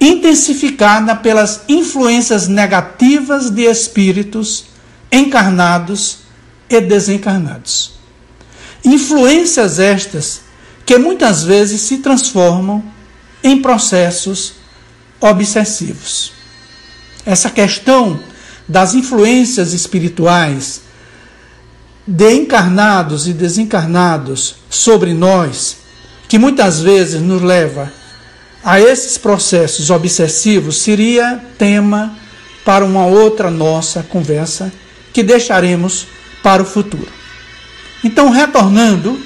[0.04, 4.66] intensificada pelas influências negativas de espíritos
[5.10, 6.18] encarnados
[6.68, 7.92] e desencarnados.
[8.84, 10.42] Influências estas
[10.84, 12.84] que muitas vezes se transformam
[13.42, 14.54] em processos
[15.18, 16.32] obsessivos.
[17.24, 18.20] Essa questão
[18.68, 20.82] das influências espirituais
[22.06, 25.78] de encarnados e desencarnados sobre nós,
[26.28, 27.90] que muitas vezes nos leva
[28.64, 32.16] a esses processos obsessivos, seria tema
[32.64, 34.72] para uma outra nossa conversa
[35.12, 36.06] que deixaremos
[36.42, 37.12] para o futuro.
[38.02, 39.20] Então, retornando,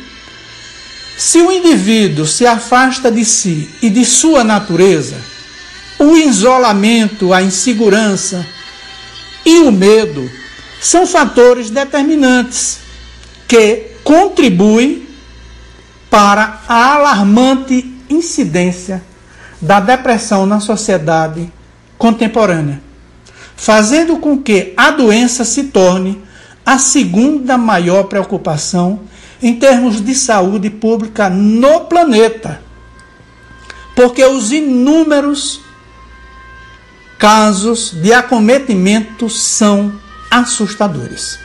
[1.16, 5.16] se o indivíduo se afasta de si e de sua natureza,
[5.98, 8.44] o isolamento, a insegurança
[9.44, 10.28] e o medo
[10.80, 12.78] são fatores determinantes
[13.46, 15.08] que contribuem
[16.10, 19.02] para a alarmante incidência
[19.60, 21.52] da depressão na sociedade
[21.96, 22.80] contemporânea,
[23.56, 26.22] fazendo com que a doença se torne
[26.64, 29.00] a segunda maior preocupação
[29.42, 32.60] em termos de saúde pública no planeta.
[33.96, 35.60] Porque os inúmeros
[37.18, 39.92] casos de acometimento são
[40.30, 41.38] assustadores.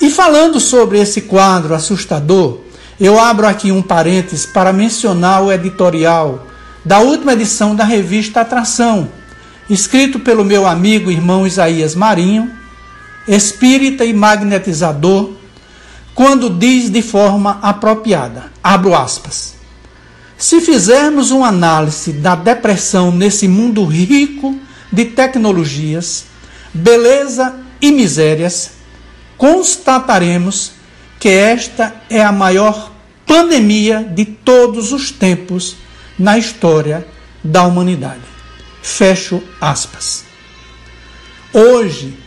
[0.00, 2.60] E falando sobre esse quadro assustador,
[2.98, 6.46] eu abro aqui um parênteses para mencionar o editorial
[6.84, 9.10] da última edição da revista Atração,
[9.70, 12.50] escrito pelo meu amigo irmão Isaías Marinho,
[13.26, 15.32] espírita e magnetizador,
[16.14, 19.54] quando diz de forma apropriada, abro aspas,
[20.36, 24.58] se fizermos uma análise da depressão nesse mundo rico
[24.92, 26.26] de tecnologias,
[26.72, 28.72] beleza e misérias,
[29.38, 30.72] constataremos
[31.18, 32.92] que esta é a maior
[33.26, 35.76] pandemia de todos os tempos
[36.18, 37.06] na história
[37.42, 38.22] da humanidade.
[38.82, 40.24] Fecho aspas.
[41.52, 42.18] Hoje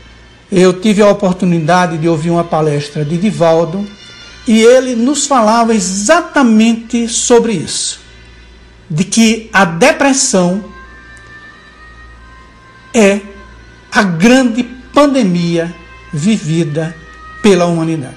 [0.52, 3.86] eu tive a oportunidade de ouvir uma palestra de Divaldo
[4.48, 8.00] e ele nos falava exatamente sobre isso,
[8.90, 10.64] de que a depressão
[12.94, 13.20] é
[13.92, 14.64] a grande
[14.94, 15.76] pandemia
[16.14, 16.96] vivida
[17.44, 18.16] pela humanidade.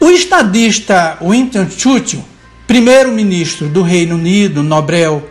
[0.00, 2.24] O estadista Winston Churchill,
[2.66, 5.28] primeiro-ministro do Reino Unido, Nobel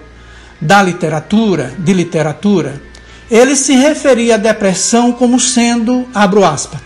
[0.59, 2.81] da literatura, de literatura,
[3.29, 6.79] ele se referia à depressão como sendo, abro aspas,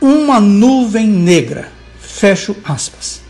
[0.00, 1.68] uma nuvem negra,
[2.00, 3.20] fecho aspas.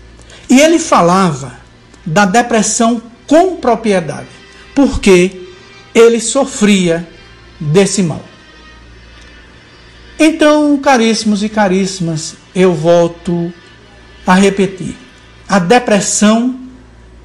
[0.48, 1.58] E ele falava
[2.04, 4.28] da depressão com propriedade,
[4.74, 5.42] porque
[5.94, 7.08] ele sofria
[7.58, 8.24] desse mal.
[10.18, 13.52] Então, caríssimos e caríssimas, eu volto
[14.26, 14.96] a repetir.
[15.51, 16.61] A depressão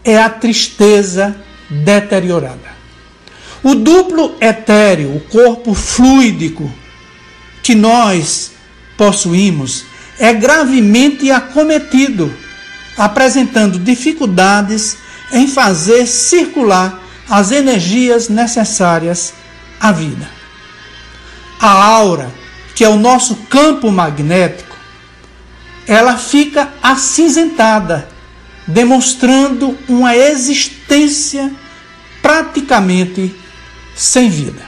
[0.04, 1.36] é a tristeza
[1.70, 2.74] deteriorada.
[3.62, 6.72] O duplo etéreo, o corpo fluídico
[7.62, 8.52] que nós
[8.98, 9.86] possuímos,
[10.18, 12.34] é gravemente acometido,
[12.98, 14.98] apresentando dificuldades
[15.32, 17.00] em fazer circular
[17.30, 19.36] as energias necessárias
[19.80, 20.28] à vida.
[21.60, 22.32] A aura
[22.74, 24.76] que é o nosso campo magnético,
[25.88, 28.15] ela fica acinzentada,
[28.68, 31.52] demonstrando uma existência
[32.22, 33.36] praticamente
[33.96, 34.62] sem vida.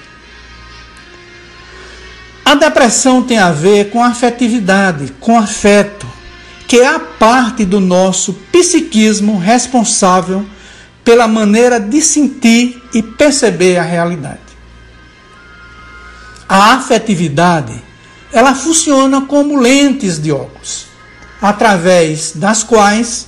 [2.45, 6.07] A depressão tem a ver com a afetividade, com afeto,
[6.67, 10.45] que é a parte do nosso psiquismo responsável
[11.03, 14.39] pela maneira de sentir e perceber a realidade.
[16.47, 17.81] A afetividade
[18.31, 20.87] ela funciona como lentes de óculos,
[21.41, 23.26] através das quais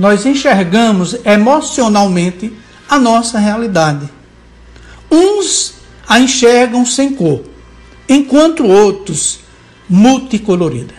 [0.00, 2.50] nós enxergamos emocionalmente
[2.88, 4.08] a nossa realidade.
[5.10, 5.74] Uns
[6.08, 7.42] a enxergam sem cor,
[8.08, 9.40] enquanto outros
[9.86, 10.94] multicolorida.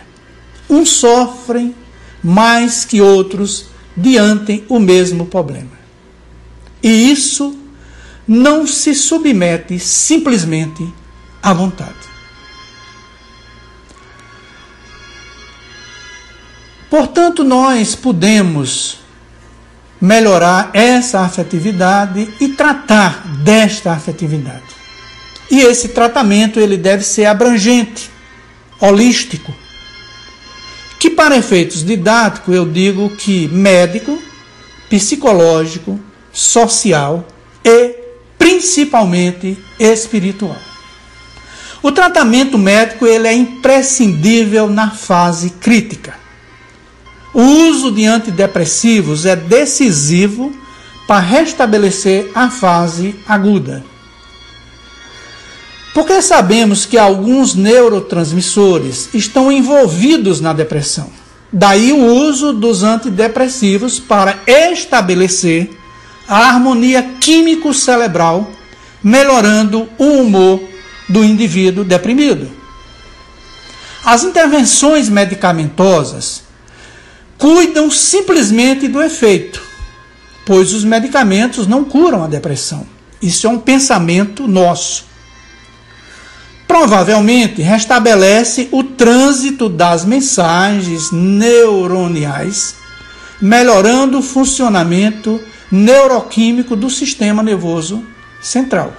[0.70, 1.74] Uns sofrem
[2.22, 5.76] mais que outros diante o mesmo problema.
[6.80, 7.58] E isso
[8.26, 10.88] não se submete simplesmente
[11.42, 12.11] à vontade.
[16.92, 18.98] Portanto, nós podemos
[19.98, 24.62] melhorar essa afetividade e tratar desta afetividade.
[25.50, 28.10] E esse tratamento ele deve ser abrangente,
[28.78, 29.54] holístico.
[31.00, 34.22] Que para efeitos didáticos eu digo que médico,
[34.90, 35.98] psicológico,
[36.30, 37.26] social
[37.64, 37.96] e
[38.36, 40.58] principalmente espiritual.
[41.82, 46.20] O tratamento médico ele é imprescindível na fase crítica.
[47.34, 50.52] O uso de antidepressivos é decisivo
[51.06, 53.84] para restabelecer a fase aguda.
[55.94, 61.10] Porque sabemos que alguns neurotransmissores estão envolvidos na depressão.
[61.52, 65.70] Daí o uso dos antidepressivos para estabelecer
[66.26, 68.50] a harmonia químico-cerebral,
[69.02, 70.60] melhorando o humor
[71.08, 72.48] do indivíduo deprimido.
[74.04, 76.41] As intervenções medicamentosas
[77.42, 79.60] cuidam simplesmente do efeito,
[80.46, 82.86] pois os medicamentos não curam a depressão.
[83.20, 85.06] Isso é um pensamento nosso.
[86.68, 92.76] Provavelmente restabelece o trânsito das mensagens neuroniais,
[93.40, 98.06] melhorando o funcionamento neuroquímico do sistema nervoso
[98.40, 98.94] central.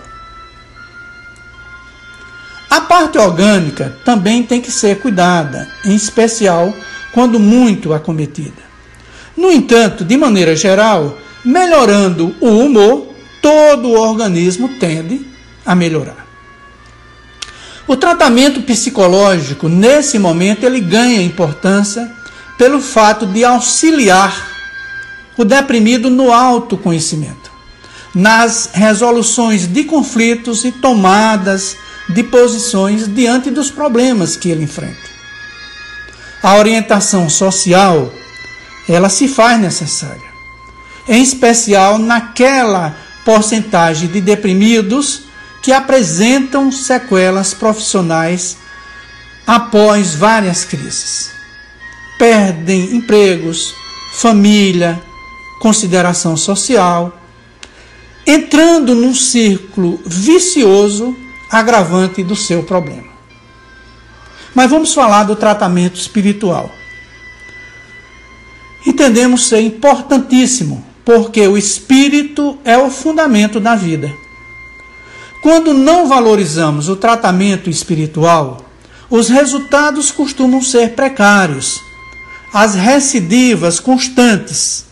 [2.70, 6.74] A parte orgânica também tem que ser cuidada, em especial
[7.14, 8.64] quando muito acometida.
[9.38, 13.08] No entanto, de maneira geral, melhorando o humor,
[13.42, 15.22] todo o organismo tende
[15.66, 16.26] a melhorar.
[17.88, 22.10] O tratamento psicológico, nesse momento, ele ganha importância
[22.58, 24.52] pelo fato de auxiliar
[25.36, 27.52] o deprimido no autoconhecimento.
[28.14, 31.76] nas resoluções de conflitos e tomadas
[32.10, 35.03] de posições diante dos problemas que ele enfrenta.
[36.44, 38.12] A orientação social,
[38.90, 40.30] ela se faz necessária,
[41.08, 45.24] em especial naquela porcentagem de deprimidos
[45.62, 48.58] que apresentam sequelas profissionais
[49.48, 51.32] após várias crises.
[52.20, 53.74] Perdem empregos,
[54.16, 55.02] família,
[55.62, 57.18] consideração social,
[58.28, 61.16] entrando num círculo vicioso
[61.50, 63.13] agravante do seu problema.
[64.54, 66.70] Mas vamos falar do tratamento espiritual.
[68.86, 74.14] Entendemos ser importantíssimo, porque o espírito é o fundamento da vida.
[75.42, 78.66] Quando não valorizamos o tratamento espiritual,
[79.10, 81.82] os resultados costumam ser precários,
[82.54, 84.86] as recidivas constantes,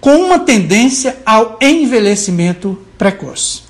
[0.00, 3.62] com uma tendência ao envelhecimento precoce.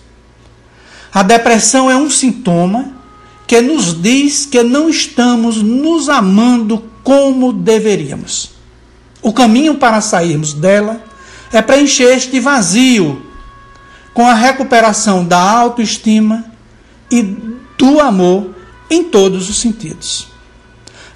[1.13, 2.98] A depressão é um sintoma
[3.49, 8.51] que nos diz que não estamos nos amando como deveríamos.
[9.23, 11.03] O caminho para sairmos dela
[11.51, 13.23] é preencher este vazio
[14.13, 16.45] com a recuperação da autoestima
[17.11, 17.23] e
[17.79, 18.55] do amor
[18.91, 20.29] em todos os sentidos.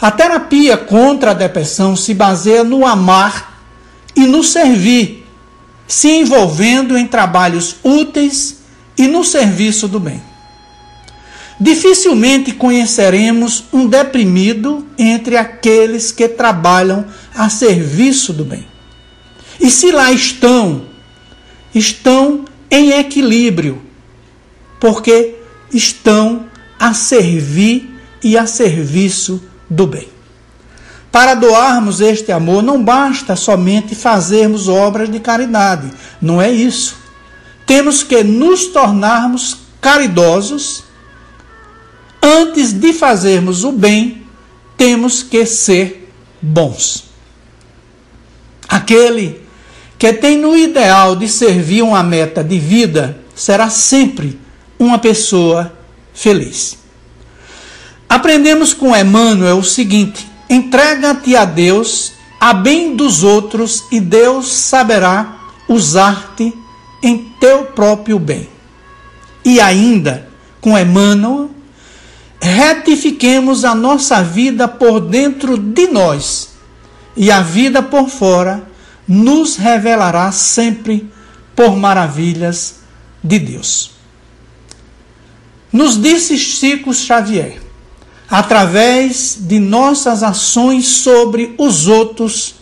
[0.00, 3.60] A terapia contra a depressão se baseia no amar
[4.16, 5.26] e no servir,
[5.86, 8.62] se envolvendo em trabalhos úteis
[8.96, 10.31] e no serviço do bem.
[11.60, 18.66] Dificilmente conheceremos um deprimido entre aqueles que trabalham a serviço do bem.
[19.60, 20.86] E se lá estão,
[21.74, 23.82] estão em equilíbrio,
[24.80, 25.36] porque
[25.72, 26.46] estão
[26.78, 27.88] a servir
[28.22, 30.08] e a serviço do bem.
[31.12, 35.90] Para doarmos este amor, não basta somente fazermos obras de caridade,
[36.20, 37.02] não é isso
[37.66, 40.84] temos que nos tornarmos caridosos.
[42.22, 44.22] Antes de fazermos o bem,
[44.76, 46.08] temos que ser
[46.40, 47.04] bons.
[48.68, 49.40] Aquele
[49.98, 54.38] que tem no ideal de servir uma meta de vida será sempre
[54.78, 55.72] uma pessoa
[56.14, 56.78] feliz.
[58.08, 65.38] Aprendemos com Emmanuel o seguinte: entrega-te a Deus, a bem dos outros, e Deus saberá
[65.68, 66.52] usar-te
[67.02, 68.48] em teu próprio bem.
[69.44, 70.28] E ainda,
[70.60, 71.50] com Emmanuel,
[72.42, 76.50] retifiquemos a nossa vida por dentro de nós,
[77.16, 78.66] e a vida por fora
[79.06, 81.08] nos revelará sempre
[81.54, 82.80] por maravilhas
[83.22, 83.92] de Deus.
[85.72, 87.62] Nos disse Chico Xavier,
[88.28, 92.56] através de nossas ações sobre os outros,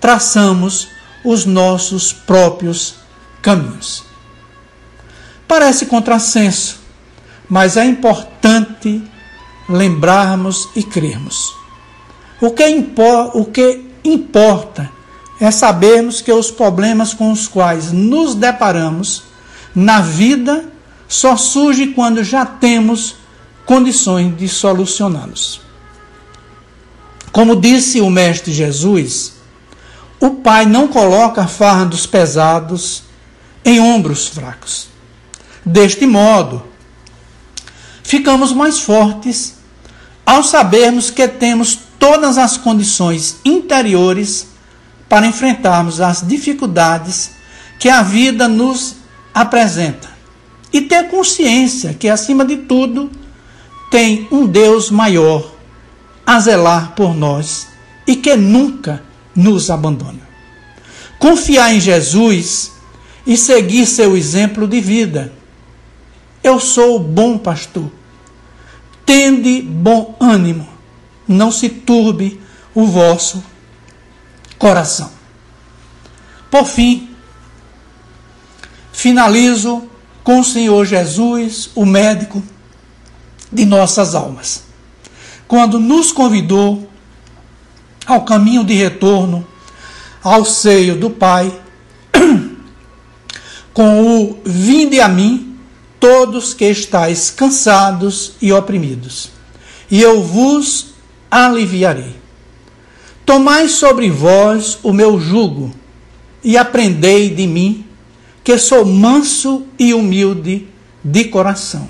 [0.00, 0.88] traçamos
[1.24, 2.96] os nossos próprios
[3.40, 4.02] caminhos.
[5.46, 6.80] Parece contrassenso,
[7.48, 9.02] mas é importante
[9.70, 11.54] lembrarmos e crermos.
[12.40, 14.90] O que, impor, o que importa
[15.40, 19.22] é sabermos que os problemas com os quais nos deparamos
[19.74, 20.64] na vida
[21.08, 23.16] só surgem quando já temos
[23.64, 25.60] condições de solucioná-los.
[27.32, 29.34] Como disse o Mestre Jesus,
[30.18, 33.04] o Pai não coloca fardos pesados
[33.64, 34.88] em ombros fracos.
[35.64, 36.62] Deste modo,
[38.02, 39.59] ficamos mais fortes
[40.30, 44.46] ao sabermos que temos todas as condições interiores
[45.08, 47.32] para enfrentarmos as dificuldades
[47.80, 48.94] que a vida nos
[49.34, 50.08] apresenta.
[50.72, 53.10] E ter consciência que, acima de tudo,
[53.90, 55.52] tem um Deus maior
[56.24, 57.66] a zelar por nós
[58.06, 59.02] e que nunca
[59.34, 60.20] nos abandona.
[61.18, 62.70] Confiar em Jesus
[63.26, 65.32] e seguir seu exemplo de vida.
[66.40, 67.90] Eu sou o bom pastor.
[69.10, 70.68] Tende bom ânimo,
[71.26, 72.40] não se turbe
[72.72, 73.42] o vosso
[74.56, 75.10] coração.
[76.48, 77.10] Por fim,
[78.92, 79.82] finalizo
[80.22, 82.40] com o Senhor Jesus, o médico
[83.50, 84.62] de nossas almas,
[85.48, 86.88] quando nos convidou
[88.06, 89.44] ao caminho de retorno
[90.22, 91.52] ao seio do Pai
[93.74, 95.49] com o vinde a mim,
[96.00, 99.30] todos que estáis cansados e oprimidos,
[99.90, 100.94] e eu vos
[101.30, 102.16] aliviarei.
[103.26, 105.70] Tomai sobre vós o meu jugo
[106.42, 107.86] e aprendei de mim,
[108.42, 110.66] que sou manso e humilde
[111.04, 111.88] de coração,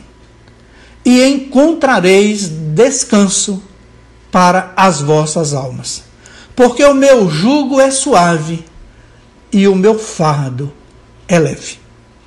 [1.05, 3.63] e encontrareis descanso
[4.31, 6.03] para as vossas almas.
[6.55, 8.65] Porque o meu jugo é suave
[9.53, 10.73] e o meu fardo
[11.27, 11.79] é leve.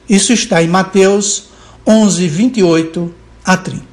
[0.10, 1.53] Isso está em Mateus
[1.86, 3.14] 11, 28
[3.44, 3.84] a 30.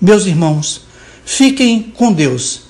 [0.00, 0.86] Meus irmãos,
[1.24, 2.62] fiquem com Deus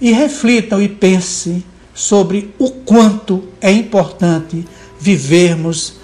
[0.00, 1.62] e reflitam e pensem
[1.94, 4.66] sobre o quanto é importante
[4.98, 5.94] vivermos,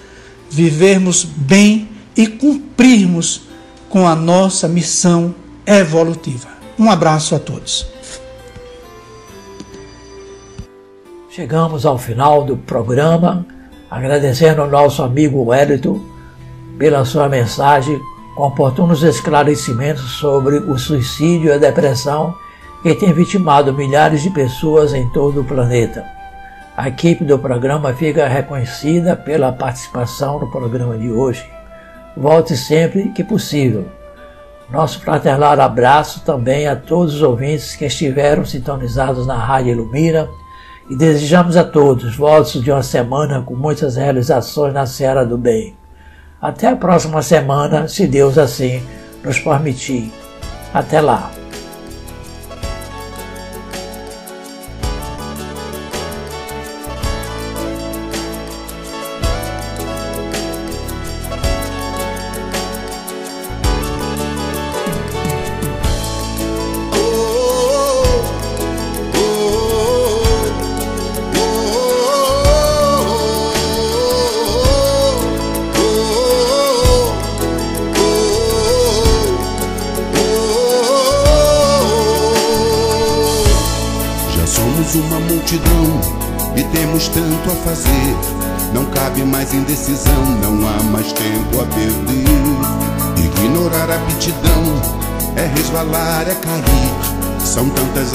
[0.49, 3.41] vivermos bem e cumprirmos
[3.89, 5.33] com a nossa missão
[5.65, 6.49] evolutiva.
[6.77, 7.87] Um abraço a todos.
[11.29, 13.45] Chegamos ao final do programa,
[13.89, 16.12] agradecendo ao nosso amigo Wellington
[16.77, 18.01] pela sua mensagem
[18.35, 22.35] com oportunos esclarecimentos sobre o suicídio e a depressão
[22.81, 26.03] que tem vitimado milhares de pessoas em todo o planeta.
[26.75, 31.45] A equipe do programa fica reconhecida pela participação no programa de hoje.
[32.17, 33.85] Volte sempre que possível.
[34.71, 40.27] Nosso fraternal abraço também a todos os ouvintes que estiveram sintonizados na Rádio Ilumina
[40.89, 45.82] e desejamos a todos votos de uma semana com muitas realizações na Serra do Bem.
[46.43, 48.83] Até a próxima semana, se Deus assim
[49.23, 50.11] nos permitir.
[50.73, 51.31] Até lá.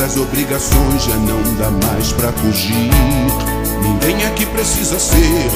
[0.04, 2.90] As obrigações, já não dá mais pra fugir.
[3.82, 5.50] Ninguém aqui precisa ser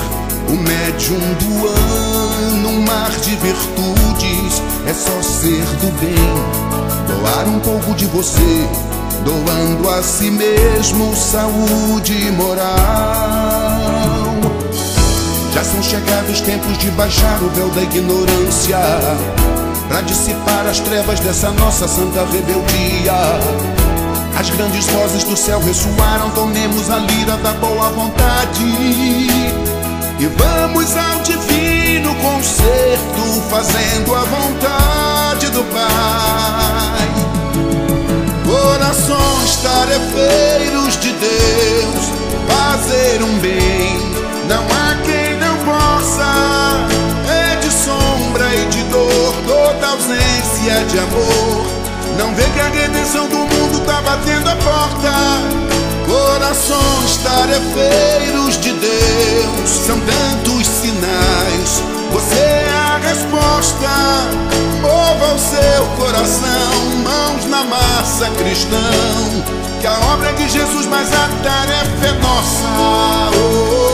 [0.48, 4.62] o médium do ano, um mar de virtudes.
[4.86, 6.14] É só ser do bem,
[7.06, 8.68] doar um pouco de você,
[9.24, 12.72] doando a si mesmo saúde e moral.
[15.54, 18.78] Já são chegados tempos de baixar o véu da ignorância
[19.86, 23.81] Pra dissipar as trevas dessa nossa santa rebeldia
[24.38, 28.64] As grandes vozes do céu ressoaram Tomemos a lira da boa vontade.
[28.64, 37.08] E vamos ao divino concerto Fazendo a vontade do Pai.
[38.44, 42.12] Corações tarefeiros de Deus
[42.48, 44.12] Fazer um bem.
[44.48, 45.22] Não há quem
[47.28, 51.66] é de sombra e de dor, toda ausência de amor.
[52.18, 53.51] Não vê que a redenção do
[53.84, 55.12] tá batendo a porta.
[56.06, 61.82] Corações tarefeiros de Deus, são tantos sinais.
[62.12, 63.88] Você é a resposta.
[64.80, 66.72] Mova o seu coração,
[67.04, 68.80] mãos na massa, cristão.
[69.80, 72.66] Que a obra é de Jesus, mas a tarefa é nossa.
[72.78, 73.91] Oh, oh,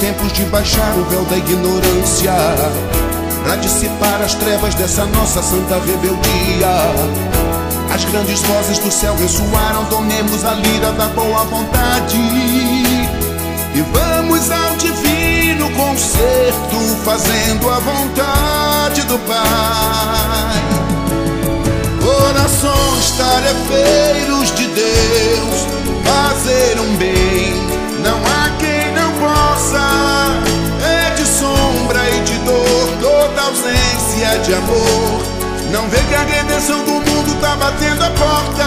[0.00, 2.32] tempos de baixar o véu da ignorância
[3.44, 6.68] Pra dissipar as trevas dessa nossa santa rebeldia.
[7.94, 12.16] As grandes vozes do céu ressoaram Tomemos a lira da boa vontade.
[12.16, 20.60] E vamos ao divino concerto Fazendo a vontade do Pai.
[22.02, 25.66] Corações tarefeiros de Deus
[26.04, 27.19] Fazer um bem
[34.30, 35.22] ausência de amor.
[35.72, 38.66] Não vê que a redenção do mundo tá batendo a porta.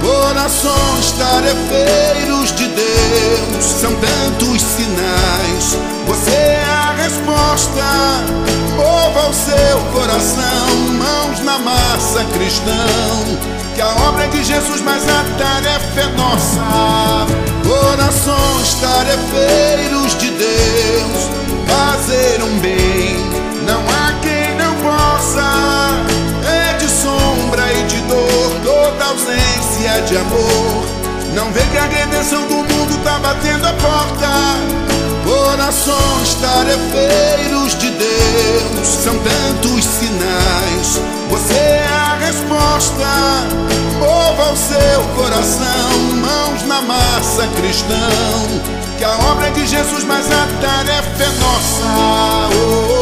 [0.00, 5.78] Corações tarefeiros de Deus, são tantos sinais.
[6.06, 7.82] Você é a resposta.
[8.76, 13.38] Mova o seu coração, mãos na massa, cristão.
[13.74, 17.40] Que a obra é de Jesus, mas a tarefa é nossa
[17.70, 21.30] corações tarefeiros de Deus,
[21.66, 22.79] fazer um bem,
[29.82, 30.84] É de amor.
[31.34, 34.28] Não vê que a redenção do mundo tá batendo a porta.
[35.24, 41.00] Corações tarefeiros de Deus, são tantos sinais.
[41.30, 43.06] Você é a resposta.
[43.98, 48.60] Mova o seu coração, mãos na massa, cristão.
[48.98, 51.84] Que a obra é de Jesus, mas a tarefa é nossa.
[52.54, 52.99] Oh,